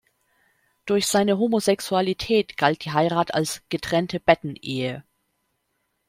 [0.87, 5.03] Durch seine Homosexualität galt die Heirat als "«Getrennte Betten-Ehe»".